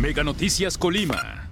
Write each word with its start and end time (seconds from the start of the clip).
Mega 0.00 0.24
Noticias 0.24 0.78
Colima. 0.78 1.50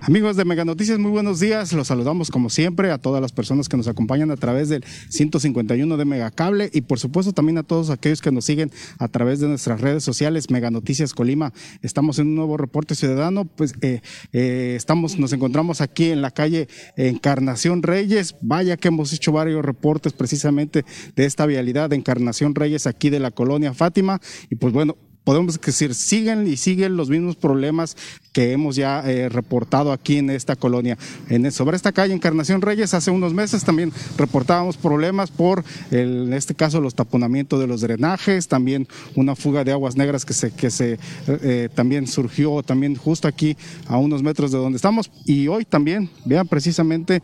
Amigos 0.00 0.36
de 0.36 0.46
Mega 0.46 0.64
Noticias, 0.64 0.98
muy 0.98 1.10
buenos 1.10 1.38
días. 1.38 1.70
Los 1.74 1.88
saludamos 1.88 2.30
como 2.30 2.48
siempre 2.48 2.90
a 2.90 2.96
todas 2.96 3.20
las 3.20 3.32
personas 3.32 3.68
que 3.68 3.76
nos 3.76 3.88
acompañan 3.88 4.30
a 4.30 4.38
través 4.38 4.70
del 4.70 4.82
151 5.10 5.98
de 5.98 6.04
Megacable 6.06 6.70
y 6.72 6.80
por 6.80 6.98
supuesto 6.98 7.34
también 7.34 7.58
a 7.58 7.62
todos 7.62 7.90
aquellos 7.90 8.22
que 8.22 8.32
nos 8.32 8.46
siguen 8.46 8.72
a 8.98 9.08
través 9.08 9.38
de 9.38 9.48
nuestras 9.48 9.82
redes 9.82 10.02
sociales 10.02 10.48
Mega 10.48 10.70
Noticias 10.70 11.12
Colima. 11.12 11.52
Estamos 11.82 12.18
en 12.18 12.28
un 12.28 12.36
nuevo 12.36 12.56
reporte 12.56 12.94
ciudadano, 12.94 13.44
pues 13.44 13.74
eh, 13.82 14.00
eh, 14.32 14.72
estamos, 14.74 15.18
nos 15.18 15.34
encontramos 15.34 15.82
aquí 15.82 16.06
en 16.06 16.22
la 16.22 16.30
calle 16.30 16.68
Encarnación 16.96 17.82
Reyes. 17.82 18.34
Vaya 18.40 18.78
que 18.78 18.88
hemos 18.88 19.12
hecho 19.12 19.30
varios 19.30 19.62
reportes 19.62 20.14
precisamente 20.14 20.86
de 21.16 21.26
esta 21.26 21.44
vialidad 21.44 21.90
de 21.90 21.96
Encarnación 21.96 22.54
Reyes 22.54 22.86
aquí 22.86 23.10
de 23.10 23.20
la 23.20 23.30
colonia 23.30 23.74
Fátima 23.74 24.22
y 24.48 24.54
pues 24.54 24.72
bueno, 24.72 24.96
podemos 25.24 25.60
decir, 25.60 25.94
siguen 25.94 26.46
y 26.46 26.56
siguen 26.56 26.96
los 26.96 27.10
mismos 27.10 27.36
problemas 27.36 27.96
que 28.32 28.52
hemos 28.52 28.76
ya 28.76 29.02
eh, 29.06 29.28
reportado 29.28 29.92
aquí 29.92 30.18
en 30.18 30.30
esta 30.30 30.56
colonia. 30.56 30.96
En, 31.28 31.50
sobre 31.50 31.76
esta 31.76 31.92
calle 31.92 32.14
Encarnación 32.14 32.62
Reyes, 32.62 32.94
hace 32.94 33.10
unos 33.10 33.34
meses 33.34 33.64
también 33.64 33.92
reportábamos 34.16 34.76
problemas 34.76 35.30
por, 35.30 35.64
en 35.90 36.32
este 36.32 36.54
caso, 36.54 36.80
los 36.80 36.94
taponamientos 36.94 37.58
de 37.58 37.66
los 37.66 37.80
drenajes, 37.80 38.48
también 38.48 38.86
una 39.16 39.34
fuga 39.34 39.64
de 39.64 39.72
aguas 39.72 39.96
negras 39.96 40.24
que 40.24 40.32
se, 40.32 40.52
que 40.52 40.70
se 40.70 40.98
eh, 41.26 41.68
también 41.74 42.06
surgió 42.06 42.62
también 42.62 42.94
justo 42.94 43.26
aquí 43.26 43.56
a 43.86 43.96
unos 43.96 44.22
metros 44.22 44.52
de 44.52 44.58
donde 44.58 44.76
estamos. 44.76 45.10
Y 45.24 45.48
hoy 45.48 45.64
también, 45.64 46.08
vean 46.24 46.46
precisamente, 46.46 47.22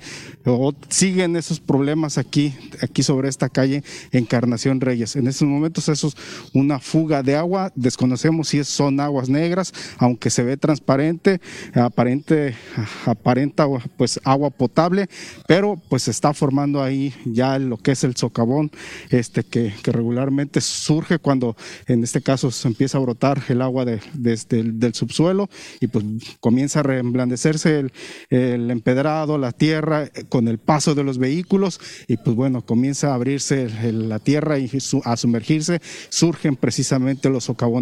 siguen 0.88 1.36
esos 1.36 1.60
problemas 1.60 2.18
aquí, 2.18 2.54
aquí 2.82 3.02
sobre 3.02 3.28
esta 3.28 3.48
calle 3.48 3.84
Encarnación 4.10 4.80
Reyes. 4.80 5.16
En 5.16 5.28
estos 5.28 5.46
momentos 5.46 5.88
eso 5.88 6.08
es 6.08 6.16
una 6.52 6.78
fuga 6.80 7.22
de 7.22 7.36
agua, 7.36 7.72
desconocemos 7.86 8.48
si 8.48 8.62
son 8.64 9.00
aguas 9.00 9.28
negras, 9.28 9.72
aunque 9.98 10.30
se 10.30 10.42
ve 10.42 10.56
transparente 10.56 11.40
aparente, 11.74 12.54
aparenta 13.06 13.66
pues 13.96 14.20
agua 14.24 14.50
potable, 14.50 15.08
pero 15.46 15.80
pues 15.88 16.08
está 16.08 16.34
formando 16.34 16.82
ahí 16.82 17.14
ya 17.24 17.58
lo 17.58 17.76
que 17.76 17.92
es 17.92 18.04
el 18.04 18.16
socavón, 18.16 18.70
este 19.10 19.42
que, 19.44 19.72
regularmente 19.84 20.60
surge 20.60 21.18
cuando 21.18 21.56
en 21.86 22.02
este 22.02 22.20
caso 22.20 22.50
se 22.50 22.66
empieza 22.68 22.98
a 22.98 23.00
brotar 23.00 23.42
el 23.48 23.62
agua 23.62 23.84
de, 23.84 24.00
desde 24.14 24.60
el, 24.60 24.80
del 24.80 24.94
subsuelo 24.94 25.48
y 25.80 25.86
pues 25.86 26.04
comienza 26.40 26.80
a 26.80 26.82
reemblandecerse 26.82 27.88
el, 28.30 28.70
empedrado, 28.70 29.38
la 29.38 29.52
tierra 29.52 30.10
con 30.28 30.48
el 30.48 30.58
paso 30.58 30.94
de 30.94 31.04
los 31.04 31.18
vehículos 31.18 31.80
y 32.08 32.16
pues 32.16 32.34
bueno, 32.34 32.62
comienza 32.62 33.12
a 33.12 33.14
abrirse 33.14 33.70
la 33.92 34.18
tierra 34.18 34.58
y 34.58 34.70
a 35.04 35.16
sumergirse, 35.16 35.80
surgen 36.08 36.56
precisamente 36.56 37.30
los 37.30 37.44
socavones. 37.44 37.75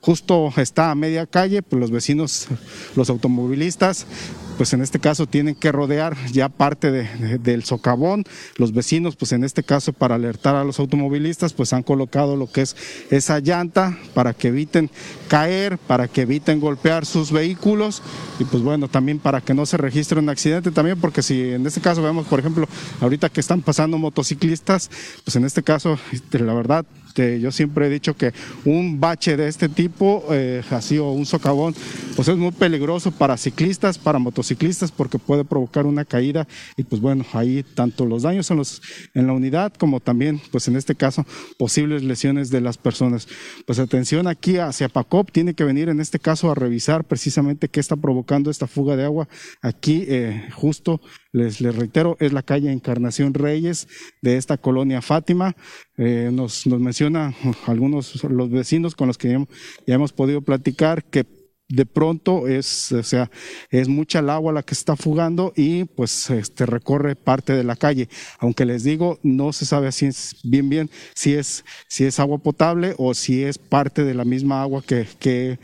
Justo 0.00 0.52
está 0.56 0.90
a 0.90 0.94
media 0.94 1.26
calle, 1.26 1.62
pues 1.62 1.80
los 1.80 1.90
vecinos 1.90 2.48
los 2.96 3.10
automovilistas, 3.10 4.06
pues 4.56 4.72
en 4.72 4.82
este 4.82 4.98
caso 4.98 5.26
tienen 5.26 5.54
que 5.54 5.72
rodear 5.72 6.16
ya 6.30 6.48
parte 6.48 6.90
del 6.90 7.64
socavón. 7.64 8.24
Los 8.56 8.72
vecinos, 8.72 9.16
pues 9.16 9.32
en 9.32 9.44
este 9.44 9.62
caso 9.62 9.92
para 9.92 10.14
alertar 10.14 10.54
a 10.54 10.64
los 10.64 10.78
automovilistas, 10.78 11.52
pues 11.52 11.72
han 11.72 11.82
colocado 11.82 12.36
lo 12.36 12.50
que 12.50 12.62
es 12.62 12.76
esa 13.10 13.40
llanta 13.40 13.98
para 14.14 14.34
que 14.34 14.48
eviten 14.48 14.90
caer, 15.28 15.78
para 15.78 16.08
que 16.08 16.22
eviten 16.22 16.60
golpear 16.60 17.06
sus 17.06 17.32
vehículos 17.32 18.02
y 18.38 18.44
pues 18.44 18.62
bueno, 18.62 18.88
también 18.88 19.18
para 19.18 19.40
que 19.40 19.54
no 19.54 19.66
se 19.66 19.76
registre 19.76 20.18
un 20.18 20.28
accidente 20.28 20.70
también, 20.70 21.00
porque 21.00 21.22
si 21.22 21.40
en 21.40 21.66
este 21.66 21.80
caso 21.80 22.02
vemos, 22.02 22.26
por 22.26 22.38
ejemplo, 22.38 22.68
ahorita 23.00 23.28
que 23.28 23.40
están 23.40 23.62
pasando 23.62 23.98
motociclistas, 23.98 24.90
pues 25.24 25.36
en 25.36 25.44
este 25.44 25.62
caso, 25.62 25.98
este, 26.12 26.38
la 26.38 26.54
verdad, 26.54 26.84
este, 27.12 27.40
yo 27.40 27.52
siempre 27.52 27.86
he 27.86 27.90
dicho 27.90 28.16
que 28.16 28.32
un 28.64 28.98
bache 28.98 29.36
de 29.36 29.46
este 29.46 29.68
tipo, 29.68 30.24
eh, 30.30 30.62
así 30.70 30.96
o 30.96 31.10
un 31.12 31.26
socavón, 31.26 31.74
pues 32.16 32.26
es 32.26 32.38
muy 32.38 32.52
peligroso 32.52 33.10
para 33.10 33.36
ciclistas, 33.36 33.98
para 33.98 34.18
motociclistas, 34.18 34.90
porque 34.90 35.18
puede 35.18 35.44
provocar 35.44 35.84
una 35.84 36.06
caída 36.06 36.48
y 36.74 36.84
pues 36.84 37.02
bueno, 37.02 37.26
ahí 37.34 37.66
tanto 37.74 38.06
los 38.06 38.22
daños 38.22 38.50
en, 38.50 38.56
los, 38.56 38.80
en 39.12 39.26
la 39.26 39.34
unidad 39.34 39.74
como 39.74 40.00
también, 40.00 40.40
pues 40.50 40.68
en 40.68 40.76
este 40.76 40.94
caso, 40.94 41.26
posibles 41.58 42.02
lesiones 42.02 42.48
de 42.48 42.62
las 42.62 42.78
personas. 42.78 43.28
Pues 43.66 43.78
atención 43.78 44.26
aquí 44.26 44.56
hacia 44.56 44.88
PACOP, 44.88 45.32
tiene 45.32 45.52
que 45.52 45.64
venir 45.64 45.90
en 45.90 46.00
este 46.00 46.18
caso 46.18 46.50
a 46.50 46.54
revisar 46.54 47.04
precisamente 47.04 47.68
qué 47.68 47.80
está 47.80 47.96
provocando 47.96 48.50
esta 48.50 48.66
fuga 48.66 48.96
de 48.96 49.04
agua 49.04 49.28
aquí 49.60 50.06
eh, 50.08 50.48
justo 50.54 51.02
les, 51.32 51.62
les, 51.62 51.74
reitero, 51.74 52.16
es 52.20 52.32
la 52.32 52.42
calle 52.42 52.70
Encarnación 52.70 53.32
Reyes 53.32 53.88
de 54.20 54.36
esta 54.36 54.58
colonia 54.58 55.00
Fátima. 55.00 55.56
Eh, 55.96 56.30
nos, 56.32 56.66
nos 56.66 56.78
menciona 56.78 57.01
algunos 57.66 58.22
los 58.24 58.50
vecinos 58.50 58.94
con 58.94 59.08
los 59.08 59.18
que 59.18 59.36
ya 59.86 59.94
hemos 59.94 60.12
podido 60.12 60.42
platicar 60.42 61.04
que 61.04 61.26
de 61.72 61.86
pronto 61.86 62.48
es, 62.48 62.92
o 62.92 63.02
sea, 63.02 63.30
es 63.70 63.88
mucha 63.88 64.18
el 64.18 64.28
agua 64.28 64.52
la 64.52 64.62
que 64.62 64.74
está 64.74 64.94
fugando 64.94 65.54
y 65.56 65.84
pues 65.84 66.28
este 66.28 66.66
recorre 66.66 67.16
parte 67.16 67.54
de 67.54 67.64
la 67.64 67.76
calle. 67.76 68.10
Aunque 68.38 68.66
les 68.66 68.84
digo, 68.84 69.18
no 69.22 69.54
se 69.54 69.64
sabe 69.64 69.88
así 69.88 70.10
bien 70.44 70.68
bien 70.68 70.90
si 71.14 71.32
es, 71.32 71.64
si 71.88 72.04
es 72.04 72.20
agua 72.20 72.38
potable 72.38 72.94
o 72.98 73.14
si 73.14 73.42
es 73.42 73.56
parte 73.56 74.04
de 74.04 74.12
la 74.12 74.26
misma 74.26 74.60
agua 74.60 74.82
que, 74.82 75.06
que 75.18 75.58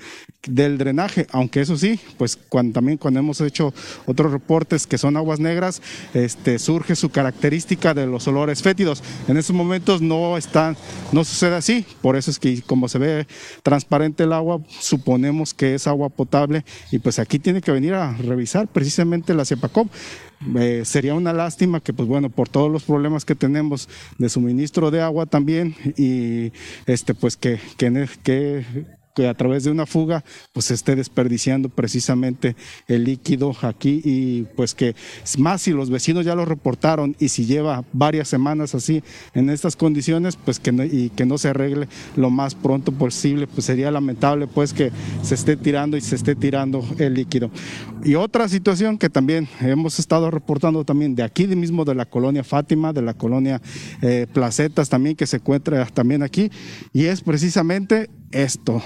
del 0.46 0.78
drenaje, 0.78 1.26
aunque 1.30 1.60
eso 1.60 1.76
sí, 1.76 2.00
pues 2.16 2.36
cuando, 2.36 2.72
también 2.72 2.96
cuando 2.96 3.20
hemos 3.20 3.40
hecho 3.42 3.74
otros 4.06 4.32
reportes 4.32 4.86
que 4.86 4.96
son 4.96 5.16
aguas 5.16 5.40
negras, 5.40 5.82
este, 6.14 6.58
surge 6.58 6.96
su 6.96 7.10
característica 7.10 7.92
de 7.92 8.06
los 8.06 8.26
olores 8.28 8.62
fétidos. 8.62 9.02
En 9.26 9.36
esos 9.36 9.54
momentos 9.54 10.00
no 10.00 10.38
están, 10.38 10.76
no 11.12 11.24
sucede 11.24 11.56
así, 11.56 11.84
por 12.00 12.16
eso 12.16 12.30
es 12.30 12.38
que 12.38 12.62
como 12.62 12.88
se 12.88 12.98
ve 12.98 13.26
transparente 13.62 14.24
el 14.24 14.32
agua, 14.32 14.60
suponemos 14.80 15.52
que 15.52 15.74
es 15.74 15.86
agua 15.86 15.97
agua 15.98 16.08
potable 16.08 16.64
y 16.92 16.98
pues 17.00 17.18
aquí 17.18 17.38
tiene 17.38 17.60
que 17.60 17.72
venir 17.72 17.94
a 17.94 18.12
revisar 18.16 18.68
precisamente 18.68 19.34
la 19.34 19.44
CEPACOP. 19.44 19.88
Eh, 20.56 20.82
sería 20.84 21.14
una 21.14 21.32
lástima 21.32 21.80
que, 21.80 21.92
pues 21.92 22.08
bueno, 22.08 22.30
por 22.30 22.48
todos 22.48 22.70
los 22.70 22.84
problemas 22.84 23.24
que 23.24 23.34
tenemos 23.34 23.88
de 24.18 24.28
suministro 24.28 24.92
de 24.92 25.02
agua 25.02 25.26
también 25.26 25.74
y 25.96 26.52
este, 26.86 27.14
pues 27.14 27.36
que, 27.36 27.58
que, 27.76 28.08
que 28.22 28.64
que 29.18 29.26
a 29.26 29.34
través 29.34 29.64
de 29.64 29.72
una 29.72 29.84
fuga 29.84 30.22
pues 30.52 30.66
se 30.66 30.74
esté 30.74 30.94
desperdiciando 30.94 31.68
precisamente 31.68 32.54
el 32.86 33.02
líquido 33.02 33.52
aquí 33.62 34.00
y 34.04 34.42
pues 34.54 34.76
que 34.76 34.94
más 35.38 35.62
si 35.62 35.72
los 35.72 35.90
vecinos 35.90 36.24
ya 36.24 36.36
lo 36.36 36.44
reportaron 36.44 37.16
y 37.18 37.30
si 37.30 37.44
lleva 37.44 37.84
varias 37.92 38.28
semanas 38.28 38.76
así 38.76 39.02
en 39.34 39.50
estas 39.50 39.74
condiciones 39.74 40.36
pues 40.36 40.60
que 40.60 40.70
no, 40.70 40.84
y 40.84 41.10
que 41.16 41.26
no 41.26 41.36
se 41.36 41.48
arregle 41.48 41.88
lo 42.14 42.30
más 42.30 42.54
pronto 42.54 42.92
posible 42.92 43.48
pues 43.48 43.66
sería 43.66 43.90
lamentable 43.90 44.46
pues 44.46 44.72
que 44.72 44.92
se 45.22 45.34
esté 45.34 45.56
tirando 45.56 45.96
y 45.96 46.00
se 46.00 46.14
esté 46.14 46.36
tirando 46.36 46.84
el 46.98 47.14
líquido. 47.14 47.50
Y 48.04 48.14
otra 48.14 48.48
situación 48.48 48.98
que 48.98 49.10
también 49.10 49.48
hemos 49.60 49.98
estado 49.98 50.30
reportando 50.30 50.84
también 50.84 51.16
de 51.16 51.24
aquí 51.24 51.48
mismo 51.48 51.84
de 51.84 51.96
la 51.96 52.04
colonia 52.04 52.44
Fátima, 52.44 52.92
de 52.92 53.02
la 53.02 53.14
colonia 53.14 53.60
eh, 54.00 54.28
Placetas 54.32 54.88
también 54.88 55.16
que 55.16 55.26
se 55.26 55.38
encuentra 55.38 55.84
también 55.86 56.22
aquí 56.22 56.52
y 56.92 57.06
es 57.06 57.20
precisamente 57.20 58.08
esto. 58.32 58.82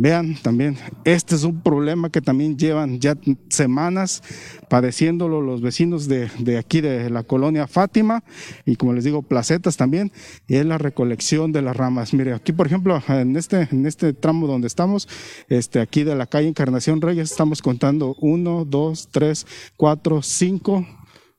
Vean 0.00 0.36
también, 0.40 0.76
este 1.04 1.34
es 1.34 1.42
un 1.42 1.60
problema 1.60 2.08
que 2.08 2.20
también 2.20 2.56
llevan 2.56 3.00
ya 3.00 3.16
semanas 3.48 4.22
padeciéndolo 4.70 5.40
los 5.40 5.60
vecinos 5.60 6.06
de, 6.06 6.56
aquí 6.56 6.80
de 6.80 7.10
la 7.10 7.24
colonia 7.24 7.66
Fátima 7.66 8.22
y 8.64 8.76
como 8.76 8.92
les 8.92 9.02
digo, 9.02 9.22
placetas 9.22 9.76
también, 9.76 10.12
y 10.46 10.54
es 10.54 10.66
la 10.66 10.78
recolección 10.78 11.50
de 11.50 11.62
las 11.62 11.76
ramas. 11.76 12.14
Mire, 12.14 12.32
aquí 12.32 12.52
por 12.52 12.68
ejemplo, 12.68 13.02
en 13.08 13.36
este, 13.36 13.66
en 13.72 13.86
este 13.86 14.12
tramo 14.12 14.46
donde 14.46 14.68
estamos, 14.68 15.08
este, 15.48 15.80
aquí 15.80 16.04
de 16.04 16.14
la 16.14 16.26
calle 16.26 16.46
Encarnación 16.46 17.00
Reyes, 17.00 17.32
estamos 17.32 17.60
contando 17.60 18.14
uno, 18.20 18.64
dos, 18.64 19.08
tres, 19.10 19.48
cuatro, 19.76 20.22
cinco, 20.22 20.86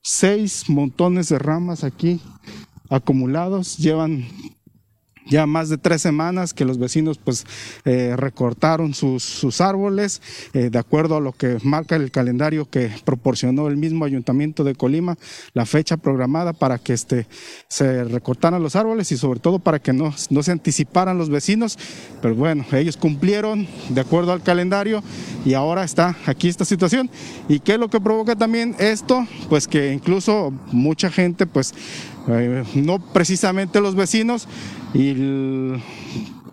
seis 0.02 0.70
montones 0.70 1.30
de 1.30 1.40
ramas 1.40 1.86
aquí 1.86 2.20
acumulados, 2.90 3.78
llevan 3.78 4.26
ya 5.30 5.46
más 5.46 5.70
de 5.70 5.78
tres 5.78 6.02
semanas 6.02 6.54
que 6.54 6.66
los 6.66 6.78
vecinos 6.78 7.18
pues 7.18 7.46
eh, 7.86 8.16
recortaron 8.18 8.94
sus, 8.94 9.24
sus 9.24 9.62
árboles 9.62 10.22
eh, 10.54 10.70
de 10.70 10.80
acuerdo 10.80 11.18
a 11.18 11.22
lo 11.22 11.32
que 11.32 11.58
marca 11.64 11.96
el 11.96 12.12
calendario 12.12 12.70
que 12.70 12.92
proporcionó 13.06 13.68
el 13.68 13.78
mismo 13.78 14.06
ayuntamiento 14.06 14.64
de 14.64 14.76
Colima, 14.76 15.18
la 15.54 15.66
fecha 15.66 15.98
programada 15.98 16.54
para 16.54 16.78
que 16.78 16.94
este, 16.94 17.28
se 17.68 18.04
recortaran 18.04 18.62
los 18.62 18.76
árboles 18.76 19.12
y 19.12 19.18
sobre 19.18 19.40
todo 19.40 19.60
para 19.60 19.80
que 19.80 19.94
no, 19.94 20.14
no 20.30 20.44
se 20.44 20.52
anticiparan 20.52 21.18
los 21.18 21.30
vecinos, 21.30 21.78
pero 22.22 22.36
bueno, 22.36 22.66
ellos 22.72 22.98
cumplieron 22.98 23.68
de 23.90 24.02
acuerdo 24.02 24.34
al 24.34 24.44
calendario 24.44 25.04
y 25.46 25.54
ahora 25.54 25.84
está 25.84 26.18
aquí 26.26 26.48
esta 26.48 26.66
situación. 26.66 27.10
¿Y 27.48 27.60
qué 27.60 27.74
es 27.74 27.80
lo 27.80 27.90
que 27.90 28.02
provoca 28.02 28.36
también 28.36 28.76
esto? 28.80 29.26
Pues 29.50 29.68
que 29.68 29.94
incluso 29.94 30.52
mucha 30.72 31.10
gente 31.10 31.46
pues 31.46 31.74
eh, 32.30 32.64
no 32.76 33.00
precisamente 33.00 33.82
los 33.82 33.96
vecinos, 33.96 34.48
y 34.94 35.14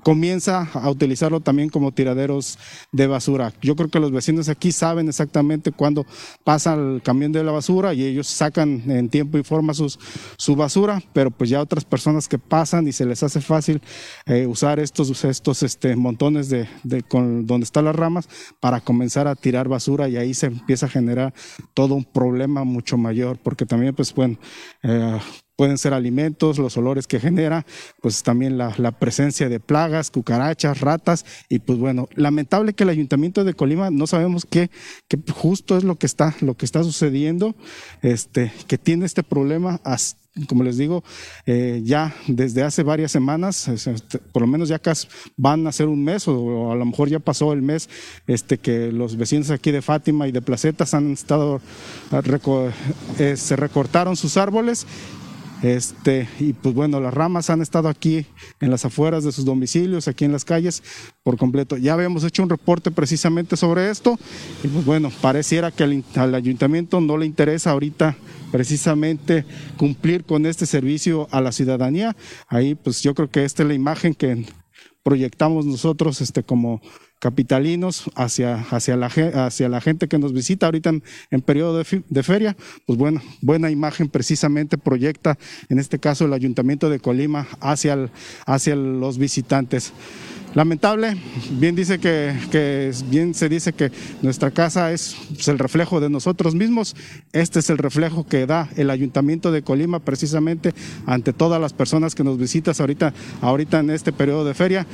comienza 0.06 0.68
a 0.72 0.88
utilizarlo 0.88 1.40
también 1.40 1.68
como 1.68 1.90
tiraderos 1.90 2.60
de 2.92 3.08
basura. 3.08 3.52
Yo 3.60 3.74
creo 3.74 3.88
que 3.88 3.98
los 3.98 4.12
vecinos 4.12 4.48
aquí 4.48 4.70
saben 4.70 5.08
exactamente 5.08 5.72
cuándo 5.72 6.06
pasa 6.44 6.74
el 6.74 7.02
camión 7.02 7.32
de 7.32 7.42
la 7.42 7.50
basura 7.50 7.92
y 7.92 8.04
ellos 8.04 8.28
sacan 8.28 8.88
en 8.88 9.08
tiempo 9.08 9.36
y 9.36 9.42
forma 9.42 9.74
sus, 9.74 9.98
su 10.38 10.54
basura, 10.54 11.02
pero 11.12 11.32
pues 11.32 11.50
ya 11.50 11.60
otras 11.60 11.84
personas 11.84 12.28
que 12.28 12.38
pasan 12.38 12.86
y 12.86 12.92
se 12.92 13.04
les 13.04 13.24
hace 13.24 13.40
fácil 13.40 13.82
eh, 14.26 14.46
usar 14.46 14.78
estos, 14.78 15.24
estos 15.24 15.64
este, 15.64 15.96
montones 15.96 16.50
de, 16.50 16.68
de 16.84 17.02
con, 17.02 17.44
donde 17.44 17.64
están 17.64 17.86
las 17.86 17.96
ramas 17.96 18.28
para 18.60 18.80
comenzar 18.80 19.26
a 19.26 19.34
tirar 19.34 19.66
basura 19.66 20.08
y 20.08 20.16
ahí 20.16 20.34
se 20.34 20.46
empieza 20.46 20.86
a 20.86 20.88
generar 20.88 21.34
todo 21.74 21.96
un 21.96 22.04
problema 22.04 22.62
mucho 22.62 22.96
mayor, 22.96 23.38
porque 23.42 23.66
también 23.66 23.92
pues 23.92 24.12
pueden, 24.12 24.38
eh, 24.84 25.18
pueden 25.56 25.78
ser 25.78 25.94
alimentos, 25.94 26.58
los 26.58 26.76
olores 26.76 27.06
que 27.06 27.18
genera, 27.18 27.66
pues 28.00 28.22
también 28.22 28.58
la, 28.58 28.74
la, 28.76 28.92
presencia 28.92 29.48
de 29.48 29.58
plagas, 29.58 30.10
cucarachas, 30.10 30.80
ratas, 30.80 31.24
y 31.48 31.58
pues 31.58 31.78
bueno, 31.78 32.08
lamentable 32.14 32.74
que 32.74 32.84
el 32.84 32.90
ayuntamiento 32.90 33.44
de 33.44 33.54
Colima 33.54 33.90
no 33.90 34.06
sabemos 34.06 34.46
qué, 34.48 34.70
qué 35.08 35.18
justo 35.32 35.76
es 35.76 35.84
lo 35.84 35.96
que 35.96 36.06
está, 36.06 36.34
lo 36.40 36.54
que 36.54 36.66
está 36.66 36.82
sucediendo, 36.82 37.54
este, 38.02 38.52
que 38.66 38.78
tiene 38.78 39.06
este 39.06 39.22
problema 39.22 39.80
como 40.48 40.62
les 40.62 40.76
digo, 40.76 41.02
eh, 41.46 41.80
ya 41.82 42.14
desde 42.26 42.62
hace 42.62 42.82
varias 42.82 43.10
semanas, 43.10 43.68
este, 43.68 44.18
por 44.18 44.42
lo 44.42 44.48
menos 44.48 44.68
ya 44.68 44.78
casi 44.78 45.08
van 45.36 45.66
a 45.66 45.72
ser 45.72 45.86
un 45.86 46.04
mes 46.04 46.28
o, 46.28 46.72
a 46.72 46.76
lo 46.76 46.84
mejor 46.84 47.08
ya 47.08 47.18
pasó 47.20 47.54
el 47.54 47.62
mes 47.62 47.88
este, 48.26 48.58
que 48.58 48.92
los 48.92 49.16
vecinos 49.16 49.50
aquí 49.50 49.70
de 49.70 49.80
Fátima 49.80 50.28
y 50.28 50.32
de 50.32 50.42
Placetas 50.42 50.92
han 50.92 51.12
estado, 51.12 51.62
eh, 53.18 53.36
se 53.36 53.56
recortaron 53.56 54.16
sus 54.16 54.36
árboles 54.36 54.86
este, 55.62 56.28
y 56.38 56.52
pues 56.52 56.74
bueno, 56.74 57.00
las 57.00 57.14
ramas 57.14 57.50
han 57.50 57.62
estado 57.62 57.88
aquí 57.88 58.26
en 58.60 58.70
las 58.70 58.84
afueras 58.84 59.24
de 59.24 59.32
sus 59.32 59.44
domicilios, 59.44 60.08
aquí 60.08 60.24
en 60.24 60.32
las 60.32 60.44
calles, 60.44 60.82
por 61.22 61.36
completo. 61.36 61.76
Ya 61.76 61.94
habíamos 61.94 62.24
hecho 62.24 62.42
un 62.42 62.50
reporte 62.50 62.90
precisamente 62.90 63.56
sobre 63.56 63.90
esto, 63.90 64.18
y 64.62 64.68
pues 64.68 64.84
bueno, 64.84 65.10
pareciera 65.20 65.70
que 65.70 65.84
al, 65.84 66.04
al 66.14 66.34
ayuntamiento 66.34 67.00
no 67.00 67.16
le 67.16 67.26
interesa 67.26 67.70
ahorita 67.70 68.16
precisamente 68.52 69.44
cumplir 69.76 70.24
con 70.24 70.46
este 70.46 70.66
servicio 70.66 71.28
a 71.30 71.40
la 71.40 71.52
ciudadanía. 71.52 72.16
Ahí 72.48 72.74
pues 72.74 73.02
yo 73.02 73.14
creo 73.14 73.30
que 73.30 73.44
esta 73.44 73.62
es 73.62 73.68
la 73.68 73.74
imagen 73.74 74.14
que 74.14 74.46
proyectamos 75.02 75.66
nosotros 75.66 76.20
este, 76.20 76.42
como 76.42 76.80
capitalinos 77.18 78.10
hacia, 78.14 78.56
hacia, 78.70 78.96
la, 78.96 79.06
hacia 79.06 79.68
la 79.68 79.80
gente 79.80 80.08
que 80.08 80.18
nos 80.18 80.32
visita 80.32 80.66
ahorita 80.66 80.92
en, 81.30 81.40
periodo 81.42 81.76
de, 81.76 82.22
feria, 82.22 82.56
pues 82.86 82.98
buena 83.40 83.70
imagen 83.70 84.08
precisamente 84.08 84.78
proyecta 84.78 85.38
en 85.68 85.78
este 85.78 85.98
caso 85.98 86.24
el 86.24 86.32
Ayuntamiento 86.32 86.90
de 86.90 87.00
Colima 87.00 87.46
hacia, 87.60 88.10
hacia 88.46 88.76
los 88.76 89.18
visitantes. 89.18 89.92
Lamentable, 90.54 91.18
bien 91.50 91.76
dice 91.76 91.98
que, 91.98 92.34
que, 92.50 92.90
bien 93.10 93.34
se 93.34 93.50
dice 93.50 93.74
que 93.74 93.92
nuestra 94.22 94.50
casa 94.50 94.90
es 94.90 95.14
pues, 95.34 95.48
el 95.48 95.58
reflejo 95.58 96.00
de 96.00 96.08
nosotros 96.08 96.54
mismos. 96.54 96.96
Este 97.34 97.58
es 97.58 97.68
el 97.68 97.76
reflejo 97.76 98.26
que 98.26 98.46
da 98.46 98.70
el 98.76 98.88
Ayuntamiento 98.88 99.52
de 99.52 99.60
Colima 99.60 100.00
precisamente 100.00 100.72
ante 101.04 101.34
todas 101.34 101.60
las 101.60 101.74
personas 101.74 102.14
que 102.14 102.24
nos 102.24 102.38
visitas 102.38 102.80
ahorita, 102.80 103.12
ahorita 103.42 103.80
en 103.80 103.90
este 103.90 104.12
periodo 104.12 104.46
de 104.46 104.54
feria 104.54 104.86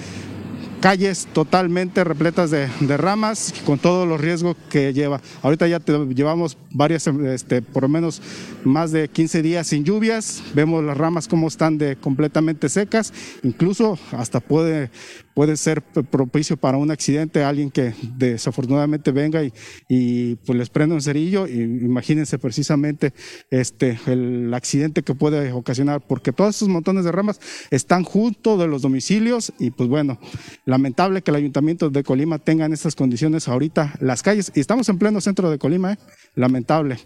calles 0.82 1.28
totalmente 1.32 2.02
repletas 2.02 2.50
de, 2.50 2.68
de, 2.80 2.96
ramas, 2.96 3.54
con 3.64 3.78
todos 3.78 4.06
los 4.06 4.20
riesgos 4.20 4.56
que 4.68 4.92
lleva. 4.92 5.20
Ahorita 5.40 5.68
ya 5.68 5.78
te, 5.78 5.92
llevamos 6.12 6.58
varias, 6.72 7.06
este, 7.06 7.62
por 7.62 7.84
lo 7.84 7.88
menos 7.88 8.20
más 8.64 8.90
de 8.90 9.08
15 9.08 9.42
días 9.42 9.68
sin 9.68 9.84
lluvias, 9.84 10.42
vemos 10.54 10.82
las 10.82 10.98
ramas 10.98 11.28
como 11.28 11.46
están 11.46 11.78
de 11.78 11.94
completamente 11.94 12.68
secas, 12.68 13.12
incluso 13.44 13.96
hasta 14.10 14.40
puede 14.40 14.90
puede 15.34 15.56
ser 15.56 15.82
propicio 15.82 16.56
para 16.56 16.76
un 16.76 16.90
accidente, 16.90 17.42
alguien 17.42 17.70
que 17.70 17.94
desafortunadamente 18.16 19.10
venga 19.12 19.42
y, 19.42 19.52
y 19.88 20.36
pues 20.36 20.58
les 20.58 20.70
prenda 20.70 20.94
un 20.94 21.02
cerillo, 21.02 21.46
y 21.46 21.60
imagínense 21.60 22.38
precisamente 22.38 23.12
este, 23.50 23.98
el 24.06 24.52
accidente 24.54 25.02
que 25.02 25.14
puede 25.14 25.52
ocasionar, 25.52 26.00
porque 26.06 26.32
todos 26.32 26.56
esos 26.56 26.68
montones 26.68 27.04
de 27.04 27.12
ramas 27.12 27.40
están 27.70 28.04
junto 28.04 28.56
de 28.56 28.66
los 28.68 28.82
domicilios 28.82 29.52
y 29.58 29.70
pues 29.70 29.88
bueno, 29.88 30.18
lamentable 30.64 31.22
que 31.22 31.30
el 31.30 31.36
ayuntamiento 31.36 31.90
de 31.90 32.02
Colima 32.02 32.38
tenga 32.38 32.66
en 32.66 32.72
estas 32.72 32.94
condiciones 32.94 33.48
ahorita 33.48 33.94
las 34.00 34.22
calles, 34.22 34.52
y 34.54 34.60
estamos 34.60 34.88
en 34.88 34.98
pleno 34.98 35.20
centro 35.20 35.50
de 35.50 35.58
Colima, 35.58 35.92
¿eh? 35.92 35.98
lamentable. 36.34 36.98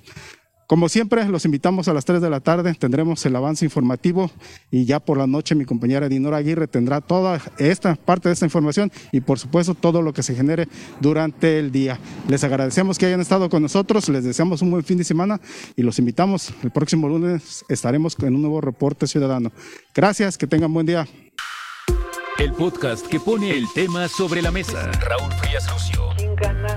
Como 0.66 0.88
siempre, 0.88 1.24
los 1.28 1.44
invitamos 1.44 1.86
a 1.86 1.94
las 1.94 2.04
3 2.04 2.20
de 2.20 2.28
la 2.28 2.40
tarde, 2.40 2.74
tendremos 2.74 3.24
el 3.24 3.36
avance 3.36 3.64
informativo 3.64 4.30
y 4.70 4.84
ya 4.84 4.98
por 4.98 5.16
la 5.16 5.28
noche 5.28 5.54
mi 5.54 5.64
compañera 5.64 6.08
Dinora 6.08 6.38
Aguirre 6.38 6.66
tendrá 6.66 7.00
toda 7.00 7.40
esta 7.58 7.94
parte 7.94 8.28
de 8.28 8.32
esta 8.32 8.46
información 8.46 8.90
y 9.12 9.20
por 9.20 9.38
supuesto 9.38 9.74
todo 9.74 10.02
lo 10.02 10.12
que 10.12 10.24
se 10.24 10.34
genere 10.34 10.66
durante 11.00 11.60
el 11.60 11.70
día. 11.70 12.00
Les 12.28 12.42
agradecemos 12.42 12.98
que 12.98 13.06
hayan 13.06 13.20
estado 13.20 13.48
con 13.48 13.62
nosotros, 13.62 14.08
les 14.08 14.24
deseamos 14.24 14.60
un 14.60 14.72
buen 14.72 14.82
fin 14.82 14.98
de 14.98 15.04
semana 15.04 15.40
y 15.76 15.82
los 15.82 16.00
invitamos. 16.00 16.52
El 16.64 16.72
próximo 16.72 17.08
lunes 17.08 17.64
estaremos 17.68 18.16
en 18.20 18.34
un 18.34 18.42
nuevo 18.42 18.60
reporte 18.60 19.06
ciudadano. 19.06 19.52
Gracias, 19.94 20.36
que 20.36 20.48
tengan 20.48 20.72
buen 20.72 20.86
día. 20.86 21.06
El 22.38 22.52
podcast 22.52 23.06
que 23.06 23.20
pone 23.20 23.50
el 23.50 23.66
tema 23.72 24.08
sobre 24.08 24.42
la 24.42 24.50
mesa. 24.50 24.90
Raúl 25.00 25.32
Frías 25.34 25.70
Lucio. 25.72 26.10
¿Quién 26.16 26.34
gana? 26.36 26.76